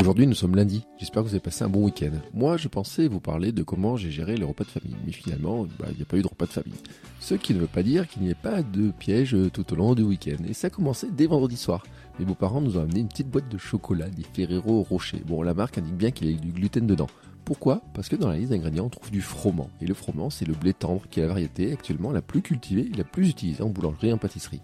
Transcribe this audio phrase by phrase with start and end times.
[0.00, 0.86] Aujourd'hui, nous sommes lundi.
[0.96, 2.12] J'espère que vous avez passé un bon week-end.
[2.32, 4.94] Moi, je pensais vous parler de comment j'ai géré les repas de famille.
[5.04, 6.78] Mais finalement, bah, il n'y a pas eu de repas de famille.
[7.18, 9.96] Ce qui ne veut pas dire qu'il n'y ait pas de piège tout au long
[9.96, 10.36] du week-end.
[10.48, 11.84] Et ça a commencé dès vendredi soir.
[12.20, 15.20] Mes beaux-parents nous ont amené une petite boîte de chocolat, des Ferrero Rocher.
[15.26, 17.08] Bon, la marque indique bien qu'il y a du gluten dedans.
[17.44, 17.82] Pourquoi?
[17.92, 19.68] Parce que dans la liste d'ingrédients, on trouve du froment.
[19.80, 22.88] Et le froment, c'est le blé tendre, qui est la variété actuellement la plus cultivée
[22.92, 24.60] et la plus utilisée en boulangerie et en pâtisserie.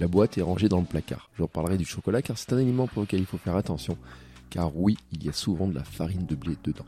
[0.00, 1.30] La boîte est rangée dans le placard.
[1.36, 3.96] Je reparlerai du chocolat car c'est un aliment pour lequel il faut faire attention
[4.52, 6.84] car oui, il y a souvent de la farine de blé dedans.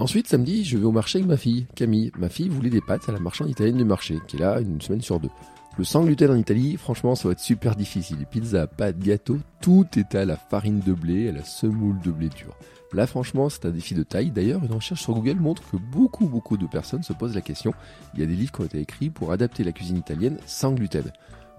[0.00, 2.10] Ensuite, samedi, je vais au marché avec ma fille, Camille.
[2.18, 4.80] Ma fille voulait des pâtes à la marchande italienne du marché, qui est là une
[4.80, 5.30] semaine sur deux.
[5.76, 8.26] Le sang gluten en Italie, franchement, ça va être super difficile.
[8.28, 12.28] Pizza, pâtes, gâteaux, tout est à la farine de blé, à la semoule de blé
[12.28, 12.56] dur.
[12.92, 14.32] Là, franchement, c'est un défi de taille.
[14.32, 17.74] D'ailleurs, une recherche sur Google montre que beaucoup, beaucoup de personnes se posent la question.
[18.14, 20.72] Il y a des livres qui ont été écrits pour adapter la cuisine italienne sans
[20.72, 21.12] gluten.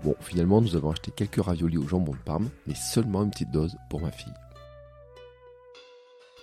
[0.04, 3.52] Bon, finalement, nous avons acheté quelques raviolis au jambon de Parme, mais seulement une petite
[3.52, 4.34] dose pour ma fille.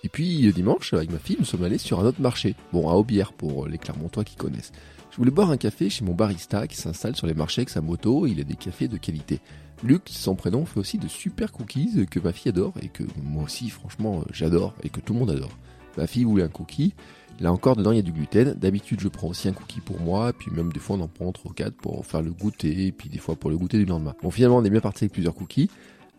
[0.07, 2.93] Et puis dimanche, avec ma fille, nous sommes allés sur un autre marché, bon à
[2.93, 4.71] Aubière pour les Clermontois qui connaissent.
[5.11, 7.81] Je voulais boire un café chez mon barista qui s'installe sur les marchés avec sa
[7.81, 9.41] moto, il a des cafés de qualité.
[9.83, 13.43] Luc, son prénom, fait aussi de super cookies que ma fille adore et que moi
[13.43, 15.59] aussi franchement j'adore et que tout le monde adore.
[15.97, 16.95] Ma fille voulait un cookie,
[17.41, 20.01] là encore dedans il y a du gluten, d'habitude je prends aussi un cookie pour
[20.01, 22.87] moi, puis même des fois on en prend 3 ou 4 pour faire le goûter,
[22.87, 24.15] et puis des fois pour le goûter du lendemain.
[24.23, 25.69] Bon finalement on est bien parti avec plusieurs cookies,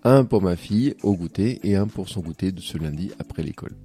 [0.03, 3.43] un pour ma fille au goûter et un pour son goûter de ce lundi après
[3.43, 3.75] l'école.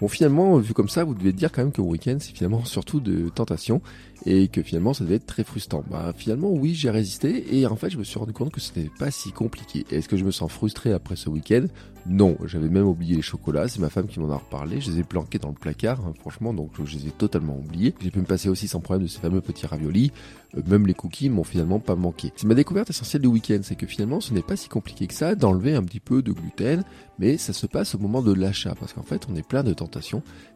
[0.00, 2.64] Bon, finalement, vu comme ça, vous devez dire quand même que le week-end, c'est finalement
[2.64, 3.80] surtout de tentation
[4.26, 5.84] et que finalement, ça devait être très frustrant.
[5.90, 8.72] Bah, finalement, oui, j'ai résisté et en fait, je me suis rendu compte que ce
[8.76, 9.84] n'était pas si compliqué.
[9.90, 11.66] Est-ce que je me sens frustré après ce week-end?
[12.06, 13.66] Non, j'avais même oublié les chocolats.
[13.68, 14.80] C'est ma femme qui m'en a reparlé.
[14.80, 17.94] Je les ai planqués dans le placard, hein, franchement, donc je les ai totalement oubliés.
[18.00, 20.12] J'ai pu me passer aussi sans problème de ces fameux petits raviolis.
[20.56, 22.32] Euh, même les cookies m'ont finalement pas manqué.
[22.36, 25.14] C'est ma découverte essentielle du week-end, c'est que finalement, ce n'est pas si compliqué que
[25.14, 26.84] ça d'enlever un petit peu de gluten,
[27.18, 29.72] mais ça se passe au moment de l'achat, parce qu'en fait, on est plein de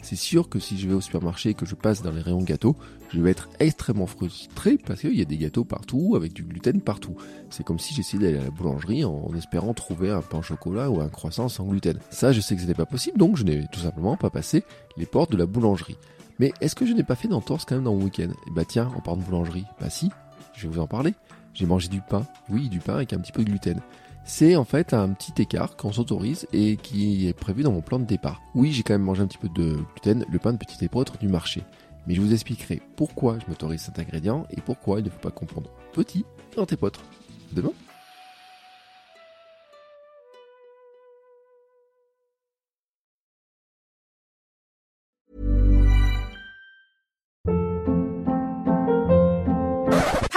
[0.02, 2.42] C'est sûr que si je vais au supermarché et que je passe dans les rayons
[2.42, 2.76] gâteaux,
[3.12, 6.80] je vais être extrêmement frustré parce qu'il y a des gâteaux partout avec du gluten
[6.80, 7.16] partout.
[7.50, 10.90] C'est comme si j'essayais d'aller à la boulangerie en espérant trouver un pain au chocolat
[10.90, 11.98] ou un croissant sans gluten.
[12.10, 14.64] Ça, je sais que ce n'était pas possible, donc je n'ai tout simplement pas passé
[14.96, 15.96] les portes de la boulangerie.
[16.38, 18.30] Mais est-ce que je n'ai pas fait d'entorse quand même dans mon week-end?
[18.46, 19.64] Eh bah tiens, on parle de boulangerie.
[19.80, 20.10] Bah si,
[20.54, 21.14] je vais vous en parler.
[21.54, 23.80] J'ai mangé du pain, oui, du pain avec un petit peu de gluten.
[24.30, 27.98] C'est en fait un petit écart qu'on s'autorise et qui est prévu dans mon plan
[27.98, 28.42] de départ.
[28.54, 31.16] Oui, j'ai quand même mangé un petit peu de gluten, le pain de petit épeautre
[31.16, 31.62] du marché.
[32.06, 35.30] Mais je vous expliquerai pourquoi je m'autorise cet ingrédient et pourquoi il ne faut pas
[35.30, 37.00] comprendre petit dans tes potres.
[37.52, 37.72] Demain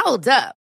[0.06, 0.61] Hold up.